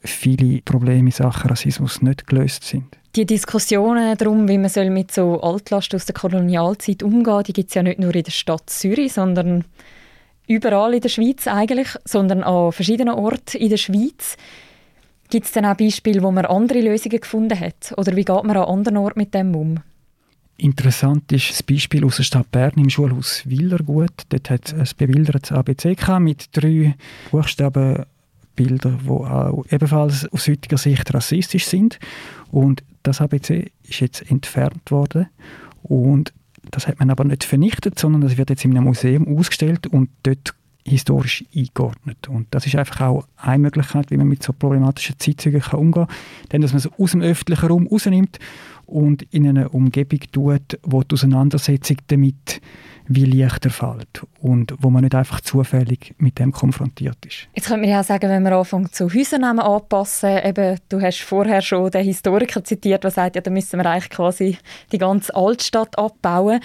viele 0.02 0.62
Probleme 0.62 1.10
in 1.10 1.12
Sachen 1.12 1.50
Rassismus 1.50 2.02
nicht 2.02 2.28
gelöst 2.28 2.64
sind. 2.64 2.98
Die 3.16 3.26
Diskussionen 3.26 4.16
darum, 4.18 4.48
wie 4.48 4.58
man 4.58 4.70
soll 4.70 4.90
mit 4.92 5.12
so 5.12 5.42
Altlasten 5.42 5.98
aus 5.98 6.06
der 6.06 6.14
Kolonialzeit 6.14 7.02
umgehen 7.04 7.26
soll, 7.26 7.44
die 7.44 7.54
gibt 7.54 7.70
es 7.70 7.76
ja 7.76 7.84
nicht 7.84 8.00
nur 8.00 8.14
in 8.14 8.24
der 8.24 8.32
Stadt 8.32 8.70
Zürich, 8.70 9.14
sondern 9.14 9.66
überall 10.50 10.96
in 10.96 11.02
der 11.02 11.10
Schweiz 11.10 11.48
eigentlich, 11.48 11.90
sondern 12.04 12.44
an 12.44 12.74
verschiedenen 12.74 13.14
Orten 13.14 13.58
in 13.58 13.70
der 13.70 13.78
Schweiz. 13.78 14.36
Gibt 15.30 15.46
es 15.46 15.52
dann 15.52 15.66
auch 15.66 15.78
Beispiele, 15.78 16.24
wo 16.24 16.32
man 16.32 16.46
andere 16.46 16.82
Lösungen 16.82 17.22
gefunden 17.22 17.58
hat? 17.58 17.94
Oder 17.98 18.16
wie 18.16 18.26
geht 18.26 18.44
man 18.44 18.58
an 18.58 18.64
anderen 18.64 18.98
Orten 18.98 19.20
mit 19.20 19.34
dem 19.34 19.56
um? 19.56 19.80
Interessant 20.58 21.32
ist 21.32 21.52
das 21.52 21.64
Beispiel 21.64 22.04
aus 22.04 22.18
der 22.18 22.24
Stadt 22.24 22.52
Bern 22.52 22.74
im 22.76 22.90
Schulhaus 22.90 23.44
Willergut. 23.46 24.24
Dort 24.30 24.50
hat 24.50 24.74
es 24.74 24.74
ein 24.74 24.98
bebildertes 24.98 25.52
ABC 25.52 25.96
mit 26.20 26.50
drei 26.52 26.96
Buchstaben 27.32 28.06
Bilder, 28.56 29.00
die 29.02 29.10
auch 29.10 29.64
ebenfalls 29.70 30.28
aus 30.34 30.48
heutiger 30.50 30.78
Sicht 30.78 31.14
rassistisch 31.14 31.66
sind. 31.66 32.00
Und 32.52 32.84
das 33.04 33.22
ABC 33.22 33.72
ist 33.88 34.02
jetzt 34.02 34.30
entfernt 34.30 34.92
worden. 34.92 35.28
Und 35.84 36.34
das 36.72 36.88
hat 36.88 37.00
man 37.00 37.10
aber 37.10 37.24
nicht 37.24 37.44
vernichtet, 37.44 38.00
sondern 38.00 38.22
das 38.22 38.38
wird 38.38 38.50
jetzt 38.50 38.66
in 38.66 38.72
einem 38.72 38.86
Museum 38.86 39.28
ausgestellt 39.38 39.88
und 39.88 40.10
dort 40.24 40.54
historisch 40.90 41.46
eingeordnet. 41.56 42.28
Und 42.28 42.48
das 42.52 42.66
ist 42.66 42.76
einfach 42.76 43.02
auch 43.02 43.28
eine 43.38 43.60
Möglichkeit, 43.60 44.12
wie 44.12 44.18
man 44.18 44.28
mit 44.28 44.44
so 44.44 44.54
problematischen 44.54 45.18
Zeitzeugen 45.20 45.62
umgehen 45.74 46.08
kann. 46.08 46.16
Denn 46.52 46.62
dass 46.62 46.72
man 46.72 46.80
es 46.80 46.90
aus 47.00 47.12
dem 47.12 47.22
öffentlichen 47.22 47.68
Raum 47.68 47.88
rausnimmt 47.88 48.40
und 48.86 49.24
in 49.32 49.48
eine 49.48 49.70
Umgebung 49.70 50.20
tut, 50.32 50.80
wo 50.84 51.04
die 51.04 51.14
Auseinandersetzung 51.14 51.98
damit 52.08 52.62
wie 53.10 53.26
leichter 53.26 53.72
fällt 53.72 54.24
und 54.40 54.76
wo 54.78 54.92
man 54.92 55.04
nicht 55.04 55.16
einfach 55.16 55.42
zufällig 55.42 56.14
mit 56.20 56.38
dem 56.38 56.52
konfrontiert 56.52 57.18
ist. 57.26 57.48
Jetzt 57.56 57.68
könnte 57.68 57.82
man 57.82 57.90
ja 57.90 58.04
sagen, 58.04 58.30
wenn 58.30 58.44
man 58.44 58.54
anfängt 58.54 58.94
zu 58.94 59.12
Häusernamen 59.12 59.66
anpassen, 59.66 60.38
eben, 60.46 60.78
du 60.90 61.02
hast 61.02 61.22
vorher 61.22 61.62
schon 61.62 61.90
den 61.90 62.06
Historiker 62.06 62.64
zitiert, 62.64 63.04
der 63.04 63.12
sagt, 63.12 63.36
ja, 63.36 63.42
da 63.42 63.50
müssen 63.50 63.80
wir 63.80 63.86
eigentlich 63.88 64.12
quasi 64.12 64.58
die 64.92 65.00
ganze 65.00 65.36
Altstadt 65.36 65.98
abbauen. 65.98 66.60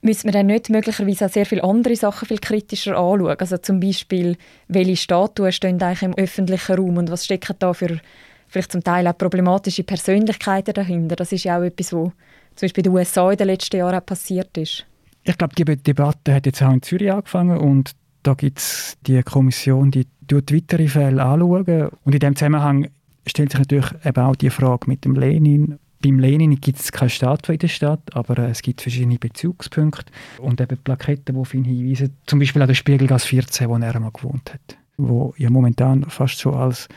Müssen 0.00 0.24
wir 0.24 0.32
dann 0.32 0.46
nicht 0.46 0.70
möglicherweise 0.70 1.26
auch 1.26 1.30
sehr 1.30 1.44
viele 1.44 1.64
andere 1.64 1.96
Sachen 1.96 2.28
viel 2.28 2.38
kritischer 2.38 2.96
anschauen? 2.96 3.36
Also 3.38 3.58
zum 3.58 3.80
Beispiel, 3.80 4.36
welche 4.68 4.96
Statuen 4.96 5.50
stehen 5.50 5.82
eigentlich 5.82 6.02
im 6.02 6.14
öffentlichen 6.14 6.76
Raum 6.76 6.98
und 6.98 7.10
was 7.10 7.24
stecken 7.24 7.56
da 7.58 7.72
für 7.72 7.98
vielleicht 8.46 8.72
zum 8.72 8.84
Teil 8.84 9.06
auch 9.08 9.18
problematische 9.18 9.82
Persönlichkeiten 9.82 10.72
dahinter? 10.74 11.16
Das 11.16 11.32
ist 11.32 11.44
ja 11.44 11.58
auch 11.58 11.62
etwas, 11.62 11.92
was 11.92 12.10
zum 12.54 12.66
Beispiel 12.66 12.86
in 12.86 12.92
den 12.92 12.96
USA 12.96 13.30
in 13.30 13.36
den 13.36 13.46
letzten 13.48 13.76
Jahren 13.76 14.04
passiert 14.04 14.56
ist. 14.56 14.86
Ich 15.24 15.36
glaube, 15.36 15.54
die 15.56 15.64
Debatte 15.64 16.34
hat 16.34 16.46
jetzt 16.46 16.62
auch 16.62 16.72
in 16.72 16.82
Zürich 16.82 17.12
angefangen 17.12 17.58
und 17.58 17.92
da 18.22 18.34
gibt 18.34 18.58
es 18.58 18.96
die 19.06 19.22
Kommission, 19.22 19.90
die 19.90 20.06
weitere 20.30 20.88
Fälle 20.88 21.22
anschauen. 21.22 21.88
Und 22.04 22.14
in 22.14 22.20
dem 22.20 22.36
Zusammenhang 22.36 22.88
stellt 23.26 23.50
sich 23.50 23.58
natürlich 23.58 23.90
eben 24.04 24.24
auch 24.24 24.36
die 24.36 24.50
Frage 24.50 24.88
mit 24.88 25.04
dem 25.04 25.14
Lenin. 25.14 25.78
Beim 26.02 26.20
Lenin 26.20 26.60
gibt 26.60 26.78
es 26.78 26.92
keine 26.92 27.10
Statue 27.10 27.54
in 27.54 27.58
der 27.58 27.68
Stadt, 27.68 28.14
aber 28.14 28.38
äh, 28.38 28.50
es 28.50 28.62
gibt 28.62 28.80
verschiedene 28.80 29.18
Bezugspunkte 29.18 30.12
und 30.38 30.60
eben 30.60 30.78
Plaketten, 30.78 31.34
die 31.34 31.40
auf 31.40 31.54
ihn 31.54 31.64
hinweisen. 31.64 32.16
Zum 32.26 32.38
Beispiel 32.38 32.62
auch 32.62 32.66
der 32.66 32.74
Spiegelgas 32.74 33.24
14, 33.24 33.68
wo 33.68 33.76
er 33.76 33.94
einmal 33.94 34.12
gewohnt 34.12 34.52
hat. 34.52 34.78
Wo 34.96 35.34
ja 35.36 35.50
momentan 35.50 36.04
fast 36.04 36.38
so 36.38 36.52
als 36.52 36.88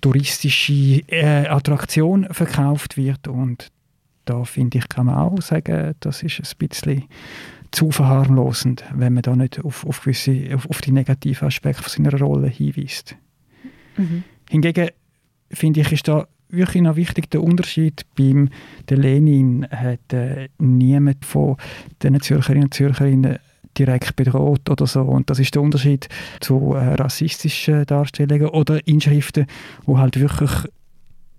touristische 0.00 1.02
äh, 1.08 1.46
Attraktion 1.48 2.26
verkauft 2.30 2.96
wird. 2.96 3.26
Und 3.26 3.70
da 4.24 4.44
finde 4.44 4.78
ich, 4.78 4.88
kann 4.88 5.06
man 5.06 5.16
auch 5.16 5.42
sagen, 5.42 5.94
das 6.00 6.22
ist 6.22 6.40
ein 6.40 6.68
bisschen 6.68 7.04
zu 7.70 7.90
verharmlosend, 7.90 8.84
wenn 8.94 9.14
man 9.14 9.22
da 9.22 9.36
nicht 9.36 9.62
auf, 9.64 9.84
auf, 9.84 10.00
gewisse, 10.00 10.50
auf, 10.54 10.68
auf 10.70 10.80
die 10.80 10.92
negativen 10.92 11.48
Aspekte 11.48 11.88
seiner 11.88 12.18
Rolle 12.18 12.48
hinweist. 12.48 13.16
Mhm. 13.96 14.22
Hingegen 14.48 14.90
finde 15.50 15.80
ich, 15.80 15.92
ist 15.92 16.08
da 16.08 16.26
wirklich 16.48 16.82
noch 16.82 16.96
wichtig 16.96 17.30
der 17.30 17.42
Unterschied. 17.42 18.04
Beim 18.16 18.48
der 18.88 18.98
Lenin 18.98 19.66
hat 19.70 20.12
äh, 20.12 20.48
niemand 20.58 21.24
von 21.24 21.56
den 22.02 22.20
Zürcherinnen 22.20 22.64
und 22.64 22.74
Zürcherinnen 22.74 23.38
direkt 23.78 24.16
bedroht 24.16 24.68
oder 24.68 24.86
so. 24.86 25.02
Und 25.02 25.30
das 25.30 25.38
ist 25.38 25.54
der 25.54 25.62
Unterschied 25.62 26.08
zu 26.40 26.74
äh, 26.74 26.94
rassistischen 26.94 27.86
Darstellungen 27.86 28.48
oder 28.48 28.86
Inschriften, 28.86 29.46
wo 29.84 29.98
halt 29.98 30.18
wirklich 30.18 30.50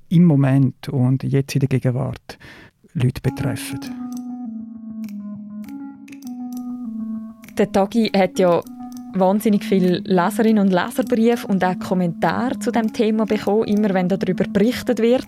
im 0.10 0.26
Moment 0.26 0.90
und 0.90 1.24
jetzt 1.24 1.56
in 1.56 1.60
der 1.60 1.70
Gegenwart 1.70 2.38
Leute 2.94 3.22
betreffen. 3.22 3.80
Der 7.58 7.72
Tagi 7.72 8.10
hat 8.16 8.40
ja 8.40 8.62
wahnsinnig 9.14 9.64
viele 9.64 10.00
Leserinnen 10.00 10.66
und 10.66 10.72
Leserbriefe 10.72 11.48
und 11.48 11.64
auch 11.64 11.78
Kommentare 11.80 12.60
zu 12.60 12.72
dem 12.72 12.94
Thema 12.94 13.26
bekommen, 13.26 13.66
immer 13.66 13.94
wenn 13.94 14.10
darüber 14.10 14.46
berichtet 14.46 15.00
wird. 15.00 15.28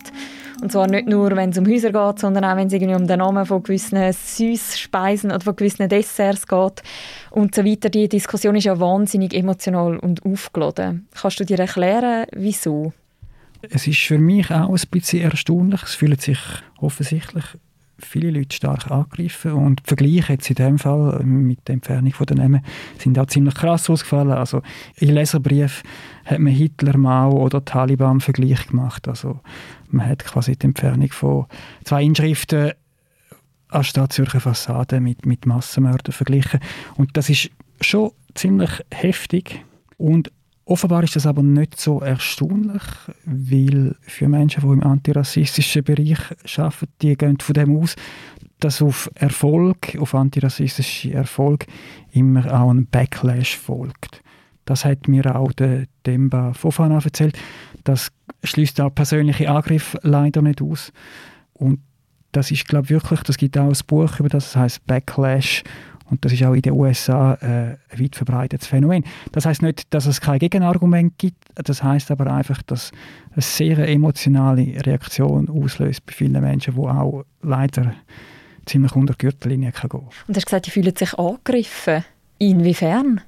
Und 0.62 0.72
zwar 0.72 0.88
nicht 0.88 1.08
nur, 1.08 1.36
wenn 1.36 1.50
es 1.50 1.58
um 1.58 1.68
Häuser 1.68 1.92
geht, 1.92 2.20
sondern 2.20 2.46
auch, 2.46 2.56
wenn 2.56 2.68
es 2.68 2.74
irgendwie 2.74 2.96
um 2.96 3.08
den 3.08 3.20
Namen 3.20 3.46
von 3.46 3.64
gewissen 3.64 4.00
Süßspeisen 4.14 5.32
oder 5.32 5.42
von 5.42 5.56
gewissen 5.56 5.90
Desserts 5.90 6.46
geht 6.48 6.84
und 7.32 7.56
so 7.56 7.66
weiter. 7.66 7.90
Die 7.90 8.08
Diskussion 8.08 8.56
ist 8.56 8.66
ja 8.66 8.80
wahnsinnig 8.80 9.34
emotional 9.34 9.98
und 9.98 10.24
aufgeladen. 10.24 11.08
Kannst 11.20 11.40
du 11.40 11.46
dir 11.46 11.60
erklären, 11.60 12.26
wieso? 12.34 12.94
Es 13.70 13.88
ist 13.88 14.00
für 14.00 14.18
mich 14.18 14.52
auch 14.52 14.70
ein 14.70 14.82
bisschen 14.92 15.22
erstaunlich. 15.22 15.84
Es 15.84 15.96
fühlt 15.96 16.22
sich 16.22 16.40
offensichtlich 16.80 17.46
viele 18.06 18.32
Leute 18.32 18.56
stark 18.56 18.90
angegriffen 18.92 19.54
und 19.54 19.82
die 19.82 19.88
Vergleiche 19.88 20.34
jetzt 20.34 20.50
in 20.50 20.56
dem 20.56 20.80
Fall 20.80 21.24
mit 21.24 21.68
der 21.68 21.74
Entfernung 21.74 22.14
von 22.14 22.26
den 22.26 22.38
Namen 22.38 22.66
sind 22.98 23.18
auch 23.18 23.28
ziemlich 23.28 23.56
krass 23.56 23.90
ausgefallen. 23.90 24.32
Also 24.32 24.62
in 24.98 25.10
Leserbrief 25.10 25.84
hat 26.26 26.40
man 26.40 26.54
Hitler, 26.54 26.98
Mao 26.98 27.32
oder 27.32 27.64
Taliban 27.64 28.20
Vergleich 28.20 28.68
gemacht. 28.68 29.08
Also 29.08 29.40
man 29.90 30.08
hat 30.08 30.26
quasi 30.26 30.56
die 30.56 30.68
Entfernung 30.68 31.12
von 31.12 31.46
zwei 31.84 32.04
Inschriften 32.04 32.72
an 33.70 33.84
Stadt 33.84 34.14
Zürcher 34.14 34.40
Fassade 34.40 35.00
mit, 35.00 35.26
mit 35.26 35.46
Massenmördern 35.46 36.14
verglichen. 36.14 36.60
Und 36.96 37.16
das 37.16 37.30
ist 37.30 37.50
schon 37.80 38.12
ziemlich 38.36 38.72
heftig. 38.92 39.64
Und 39.98 40.32
Offenbar 40.72 41.04
ist 41.04 41.18
das 41.18 41.28
aber 41.28 41.44
nicht 41.44 41.78
so 41.78 42.00
erstaunlich, 42.00 42.82
weil 43.26 43.94
für 44.04 44.30
Menschen, 44.30 44.62
die 44.62 44.68
im 44.68 44.82
antirassistischen 44.82 45.84
Bereich 45.84 46.18
arbeiten, 46.58 46.88
die 47.02 47.18
gehen 47.18 47.38
von 47.42 47.54
dem 47.56 47.76
aus, 47.76 47.98
dass 48.62 48.82
auf 48.82 49.12
Erfolg, 49.16 49.98
auf 50.00 50.16
antirassistische 50.16 51.12
Erfolg 51.12 51.66
immer 52.14 52.46
auch 52.58 52.72
ein 52.72 52.88
Backlash 52.88 53.58
folgt. 53.58 54.24
Das 54.64 54.86
hat 54.86 55.10
mir 55.10 55.36
auch 55.36 55.52
der 55.52 55.88
Demba 56.06 56.54
Fofana 56.54 57.04
erzählt. 57.04 57.38
Das 57.84 58.10
schließt 58.42 58.80
auch 58.80 58.96
persönliche 58.96 59.50
Angriffe 59.50 60.00
leider 60.04 60.42
nicht 60.42 60.62
aus. 60.62 60.94
Und 61.52 61.82
das 62.32 62.50
ist, 62.50 62.66
glaube 62.66 62.86
ich, 62.86 62.92
wirklich, 62.92 63.24
das 63.24 63.36
gibt 63.36 63.58
auch 63.58 63.68
ein 63.68 63.88
Buch 63.88 64.22
über 64.22 64.30
das, 64.30 64.54
das 64.54 64.56
heißt 64.56 64.88
Backlash 64.88 65.64
und 66.12 66.26
das 66.26 66.34
ist 66.34 66.44
auch 66.44 66.54
in 66.54 66.62
den 66.62 66.74
USA 66.74 67.36
äh, 67.36 67.78
ein 67.90 68.00
weit 68.00 68.16
verbreitetes 68.18 68.68
Phänomen. 68.68 69.06
Das 69.32 69.46
heißt 69.46 69.62
nicht, 69.62 69.94
dass 69.94 70.06
es 70.06 70.20
kein 70.20 70.40
Gegenargument 70.40 71.18
gibt. 71.18 71.38
Das 71.56 71.82
heißt 71.82 72.12
aber 72.12 72.28
einfach, 72.28 72.62
dass 72.64 72.92
eine 73.32 73.42
sehr 73.42 73.78
emotionale 73.88 74.86
Reaktion 74.86 75.50
auslöst 75.50 76.06
bei 76.06 76.12
vielen 76.12 76.34
Menschen, 76.42 76.76
die 76.76 76.82
auch 76.82 77.24
leider 77.42 77.94
ziemlich 78.66 78.94
unter 78.94 79.14
die 79.14 79.20
Gürtellinie 79.20 79.72
gehen 79.72 79.90
kann. 79.90 80.02
Und 80.02 80.12
du 80.28 80.36
hast 80.36 80.46
gesagt, 80.46 80.66
die 80.66 80.72
fühlen 80.72 80.94
sich 80.96 81.18
angegriffen. 81.18 82.04
Inwiefern? 82.40 83.22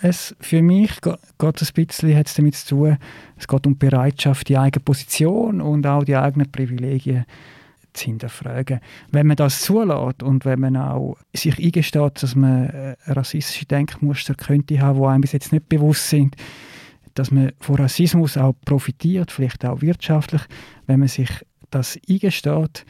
Es, 0.00 0.34
für 0.40 0.62
mich 0.62 0.98
geht 1.02 1.60
es 1.60 1.68
ein 1.76 1.86
bisschen 1.86 2.16
hat 2.16 2.26
es 2.26 2.34
damit 2.34 2.54
zu 2.54 2.74
tun, 2.74 2.96
es 3.36 3.46
geht 3.46 3.66
um 3.66 3.78
die 3.78 3.86
Bereitschaft, 3.86 4.48
die 4.48 4.56
eigene 4.56 4.82
Position 4.82 5.60
und 5.60 5.86
auch 5.86 6.04
die 6.04 6.16
eigenen 6.16 6.50
Privilegien 6.50 7.26
zu 7.26 7.59
hinterfragen. 7.96 8.80
Wenn 9.10 9.26
man 9.26 9.36
das 9.36 9.60
zulässt 9.62 10.22
und 10.22 10.44
wenn 10.44 10.60
man 10.60 10.76
auch 10.76 11.16
sich 11.34 11.58
eingesteht, 11.58 12.22
dass 12.22 12.34
man 12.34 12.66
äh, 12.66 12.96
rassistische 13.06 13.66
Denkmuster 13.66 14.34
könnte 14.34 14.80
haben, 14.80 14.98
die 15.00 15.06
einem 15.06 15.20
bis 15.20 15.32
jetzt 15.32 15.52
nicht 15.52 15.68
bewusst 15.68 16.08
sind, 16.08 16.36
dass 17.14 17.30
man 17.30 17.52
von 17.58 17.76
Rassismus 17.76 18.36
auch 18.36 18.54
profitiert, 18.64 19.32
vielleicht 19.32 19.64
auch 19.64 19.82
wirtschaftlich, 19.82 20.42
wenn 20.86 21.00
man 21.00 21.08
sich 21.08 21.30
das 21.70 21.98
eingesteht, 22.08 22.84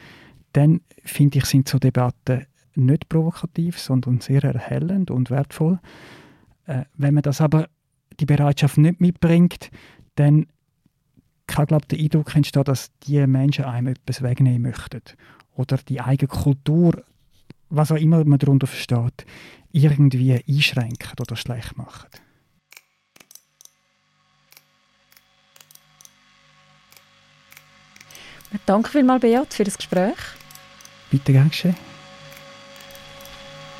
dann 0.53 0.81
finde 1.03 1.39
ich, 1.39 1.45
sind 1.45 1.67
so 1.67 1.79
Debatten 1.79 2.45
nicht 2.75 3.09
provokativ, 3.09 3.79
sondern 3.79 4.21
sehr 4.21 4.43
erhellend 4.43 5.11
und 5.11 5.29
wertvoll. 5.29 5.79
Äh, 6.65 6.83
wenn 6.95 7.13
man 7.13 7.23
das 7.23 7.41
aber 7.41 7.67
die 8.19 8.25
Bereitschaft 8.25 8.77
nicht 8.77 9.01
mitbringt, 9.01 9.71
dann 10.15 10.47
kann, 11.51 11.65
glaube 11.65 11.85
der 11.87 11.99
Eindruck 11.99 12.35
entstehen, 12.35 12.63
dass 12.63 12.91
die 13.03 13.25
Menschen 13.27 13.65
einem 13.65 13.87
etwas 13.87 14.21
wegnehmen 14.21 14.63
möchten. 14.63 15.01
Oder 15.55 15.77
die 15.77 16.01
eigene 16.01 16.27
Kultur, 16.27 17.03
was 17.69 17.91
auch 17.91 17.97
immer 17.97 18.23
man 18.23 18.39
darunter 18.39 18.67
versteht, 18.67 19.25
irgendwie 19.71 20.41
einschränken 20.47 21.13
oder 21.19 21.35
schlecht 21.35 21.77
machen. 21.77 22.07
Danke 28.65 28.89
vielmals, 28.89 29.21
Beat, 29.21 29.53
für 29.53 29.63
das 29.63 29.77
Gespräch. 29.77 30.17
Bitte, 31.09 31.31
gern 31.31 31.51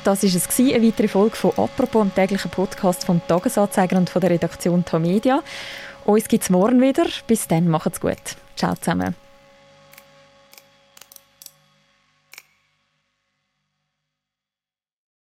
das 0.04 0.22
war 0.22 0.28
es, 0.28 0.58
eine 0.58 0.84
weitere 0.84 1.08
Folge 1.08 1.36
von 1.36 1.50
«Apropos», 1.52 2.02
am 2.02 2.14
täglichen 2.14 2.50
Podcast 2.50 3.04
vom 3.04 3.20
«Tagesanzeiger» 3.26 3.96
und 3.96 4.10
von 4.10 4.20
der 4.20 4.30
Redaktion 4.30 4.84
«Tamedia». 4.84 5.42
Uns 6.04 6.28
gibt 6.28 6.44
es 6.44 6.50
morgen 6.50 6.80
wieder. 6.80 7.06
Bis 7.26 7.46
dann, 7.48 7.68
macht's 7.68 8.00
gut. 8.00 8.36
Ciao 8.56 8.74
zusammen. 8.74 9.21